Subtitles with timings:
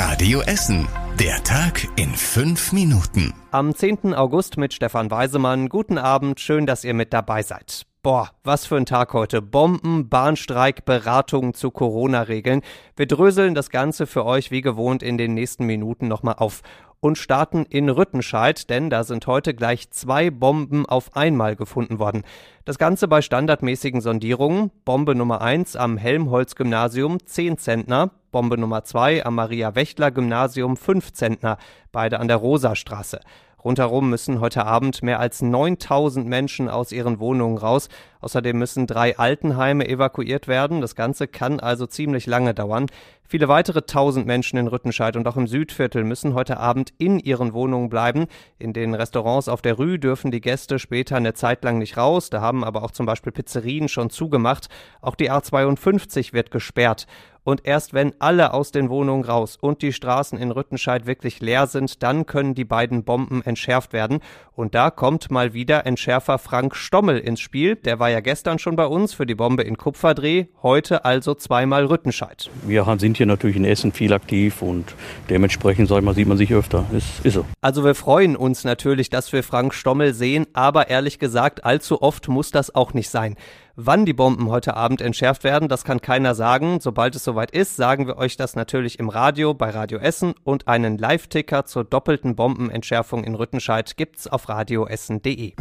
[0.00, 0.86] Radio Essen.
[1.18, 3.34] Der Tag in fünf Minuten.
[3.50, 4.14] Am 10.
[4.14, 5.68] August mit Stefan Weisemann.
[5.68, 7.84] Guten Abend, schön, dass ihr mit dabei seid.
[8.04, 9.42] Boah, was für ein Tag heute.
[9.42, 12.62] Bomben, Bahnstreik, Beratungen zu Corona-Regeln.
[12.94, 16.62] Wir dröseln das Ganze für euch wie gewohnt in den nächsten Minuten nochmal auf
[17.00, 22.22] und starten in Rüttenscheid, denn da sind heute gleich zwei Bomben auf einmal gefunden worden.
[22.64, 24.70] Das Ganze bei standardmäßigen Sondierungen.
[24.84, 31.58] Bombe Nummer 1 am Helmholtz-Gymnasium 10 Zentner, Bombe Nummer 2 am Maria-Wächtler-Gymnasium 5 Zentner,
[31.92, 33.20] beide an der Rosastraße.
[33.64, 37.88] Rundherum müssen heute Abend mehr als 9000 Menschen aus ihren Wohnungen raus.
[38.20, 40.80] Außerdem müssen drei Altenheime evakuiert werden.
[40.80, 42.86] Das Ganze kann also ziemlich lange dauern.
[43.30, 47.52] Viele weitere tausend Menschen in Rüttenscheid und auch im Südviertel müssen heute Abend in ihren
[47.52, 48.24] Wohnungen bleiben.
[48.58, 52.30] In den Restaurants auf der Rue dürfen die Gäste später eine Zeit lang nicht raus.
[52.30, 54.70] Da haben aber auch zum Beispiel Pizzerien schon zugemacht.
[55.02, 57.06] Auch die A52 wird gesperrt.
[57.48, 61.66] Und erst wenn alle aus den Wohnungen raus und die Straßen in Rüttenscheid wirklich leer
[61.66, 64.18] sind, dann können die beiden Bomben entschärft werden.
[64.52, 67.76] Und da kommt mal wieder Entschärfer Frank Stommel ins Spiel.
[67.76, 71.86] Der war ja gestern schon bei uns für die Bombe in Kupferdreh, heute also zweimal
[71.86, 72.50] Rüttenscheid.
[72.66, 74.94] Wir sind hier natürlich in Essen viel aktiv und
[75.28, 76.86] dementsprechend sag mal, sieht man sich öfter.
[76.96, 77.44] Ist, ist so.
[77.60, 82.28] Also wir freuen uns natürlich, dass wir Frank Stommel sehen, aber ehrlich gesagt, allzu oft
[82.28, 83.36] muss das auch nicht sein.
[83.80, 86.80] Wann die Bomben heute Abend entschärft werden, das kann keiner sagen.
[86.80, 90.66] Sobald es soweit ist, sagen wir euch das natürlich im Radio bei Radio Essen und
[90.66, 95.52] einen Live-Ticker zur doppelten Bombenentschärfung in Rüttenscheid gibt's auf radioessen.de.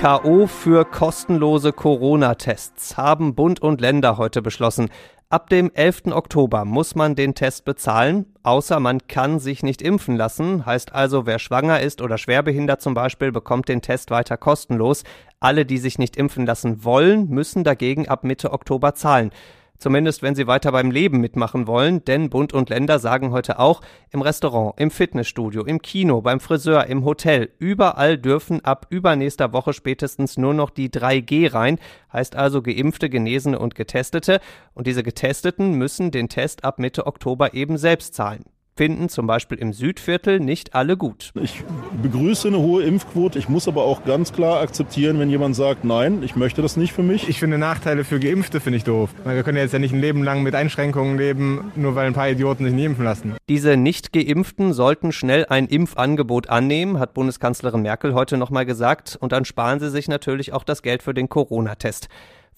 [0.00, 0.46] K.O.
[0.46, 4.90] für kostenlose Corona-Tests haben Bund und Länder heute beschlossen.
[5.28, 6.12] Ab dem 11.
[6.12, 10.64] Oktober muss man den Test bezahlen, außer man kann sich nicht impfen lassen.
[10.64, 15.02] Heißt also, wer schwanger ist oder schwerbehindert zum Beispiel, bekommt den Test weiter kostenlos.
[15.40, 19.32] Alle, die sich nicht impfen lassen wollen, müssen dagegen ab Mitte Oktober zahlen.
[19.78, 23.80] Zumindest wenn sie weiter beim Leben mitmachen wollen, denn Bund und Länder sagen heute auch,
[24.10, 29.72] im Restaurant, im Fitnessstudio, im Kino, beim Friseur, im Hotel, überall dürfen ab übernächster Woche
[29.72, 31.78] spätestens nur noch die 3G rein,
[32.12, 34.40] heißt also geimpfte, Genesene und Getestete.
[34.74, 38.44] Und diese Getesteten müssen den Test ab Mitte Oktober eben selbst zahlen
[38.78, 41.32] finden zum Beispiel im Südviertel nicht alle gut.
[41.34, 41.64] Ich
[42.00, 43.36] begrüße eine hohe Impfquote.
[43.36, 46.92] Ich muss aber auch ganz klar akzeptieren, wenn jemand sagt, nein, ich möchte das nicht
[46.92, 47.28] für mich.
[47.28, 49.10] Ich finde Nachteile für Geimpfte finde ich doof.
[49.24, 52.30] Wir können jetzt ja nicht ein Leben lang mit Einschränkungen leben, nur weil ein paar
[52.30, 53.34] Idioten sich nicht impfen lassen.
[53.48, 59.18] Diese Nicht-Geimpften sollten schnell ein Impfangebot annehmen, hat Bundeskanzlerin Merkel heute nochmal gesagt.
[59.20, 62.08] Und dann sparen sie sich natürlich auch das Geld für den Corona-Test.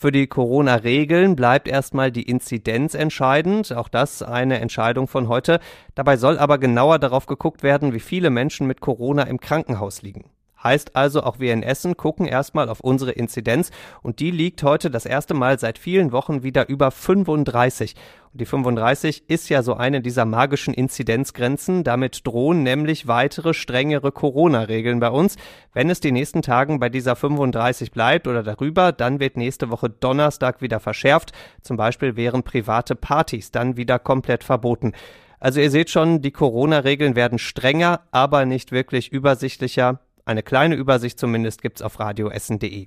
[0.02, 3.70] Für die Corona-Regeln bleibt erstmal die Inzidenz entscheidend.
[3.76, 5.60] Auch das eine Entscheidung von heute.
[5.94, 10.30] Dabei soll aber genauer darauf geguckt werden, wie viele Menschen mit Corona im Krankenhaus liegen.
[10.62, 13.70] Heißt also, auch wir in Essen gucken erstmal auf unsere Inzidenz
[14.02, 17.94] und die liegt heute das erste Mal seit vielen Wochen wieder über 35.
[18.32, 21.82] Und die 35 ist ja so eine dieser magischen Inzidenzgrenzen.
[21.82, 25.36] Damit drohen nämlich weitere strengere Corona-Regeln bei uns.
[25.72, 29.90] Wenn es die nächsten Tagen bei dieser 35 bleibt oder darüber, dann wird nächste Woche
[29.90, 31.32] Donnerstag wieder verschärft.
[31.62, 34.92] Zum Beispiel wären private Partys dann wieder komplett verboten.
[35.40, 40.00] Also ihr seht schon, die Corona-Regeln werden strenger, aber nicht wirklich übersichtlicher.
[40.30, 42.86] Eine kleine Übersicht zumindest gibt's auf radioessen.de.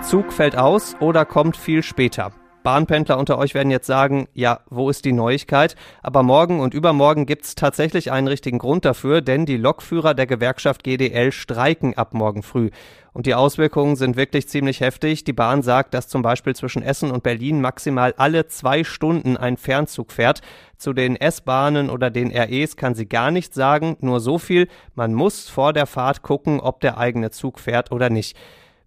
[0.00, 2.32] Zug fällt aus oder kommt viel später.
[2.64, 5.76] Bahnpendler unter euch werden jetzt sagen, ja, wo ist die Neuigkeit?
[6.02, 10.82] Aber morgen und übermorgen gibt's tatsächlich einen richtigen Grund dafür, denn die Lokführer der Gewerkschaft
[10.82, 12.70] GDL streiken ab morgen früh.
[13.12, 15.24] Und die Auswirkungen sind wirklich ziemlich heftig.
[15.24, 19.58] Die Bahn sagt, dass zum Beispiel zwischen Essen und Berlin maximal alle zwei Stunden ein
[19.58, 20.40] Fernzug fährt.
[20.78, 25.12] Zu den S-Bahnen oder den REs kann sie gar nichts sagen, nur so viel, man
[25.12, 28.38] muss vor der Fahrt gucken, ob der eigene Zug fährt oder nicht.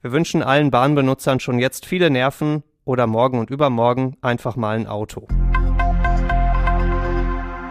[0.02, 4.88] Wir wünschen allen Bahnbenutzern schon jetzt viele Nerven oder morgen und übermorgen einfach mal ein
[4.88, 5.28] Auto.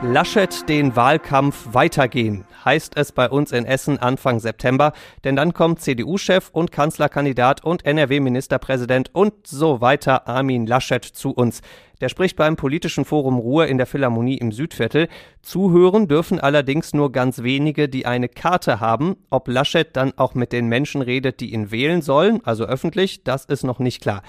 [0.03, 4.93] Laschet den Wahlkampf weitergehen, heißt es bei uns in Essen Anfang September,
[5.25, 11.63] denn dann kommt CDU-Chef und Kanzlerkandidat und NRW-Ministerpräsident und so weiter Armin Laschet zu uns.
[12.03, 15.09] Der spricht beim politischen Forum Ruhr in der Philharmonie im Südviertel.
[15.41, 19.17] Zuhören dürfen allerdings nur ganz wenige, die eine Karte haben.
[19.31, 23.47] Ob Laschet dann auch mit den Menschen redet, die ihn wählen sollen, also öffentlich, das
[23.47, 24.23] ist noch nicht klar.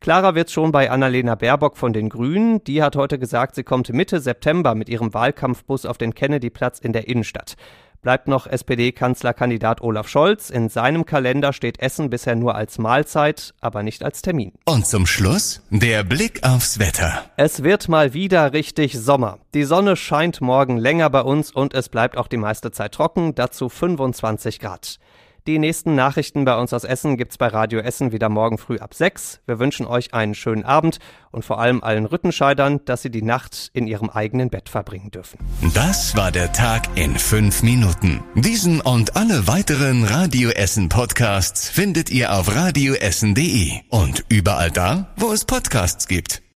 [0.00, 2.62] Klarer wird's schon bei Annalena Baerbock von den Grünen.
[2.64, 6.92] Die hat heute gesagt, sie kommt Mitte September mit ihrem Wahlkampfbus auf den Kennedyplatz in
[6.92, 7.56] der Innenstadt.
[8.00, 10.50] Bleibt noch SPD-Kanzlerkandidat Olaf Scholz.
[10.50, 14.52] In seinem Kalender steht Essen bisher nur als Mahlzeit, aber nicht als Termin.
[14.66, 17.24] Und zum Schluss der Blick aufs Wetter.
[17.36, 19.38] Es wird mal wieder richtig Sommer.
[19.52, 23.34] Die Sonne scheint morgen länger bei uns und es bleibt auch die meiste Zeit trocken,
[23.34, 25.00] dazu 25 Grad.
[25.48, 28.92] Die nächsten Nachrichten bei uns aus Essen gibt's bei Radio Essen wieder morgen früh ab
[28.92, 29.40] 6.
[29.46, 30.98] Wir wünschen euch einen schönen Abend
[31.30, 35.38] und vor allem allen Rüttenscheidern, dass sie die Nacht in ihrem eigenen Bett verbringen dürfen.
[35.72, 38.22] Das war der Tag in fünf Minuten.
[38.34, 45.32] Diesen und alle weiteren Radio Essen Podcasts findet ihr auf radioessen.de und überall da, wo
[45.32, 46.42] es Podcasts gibt.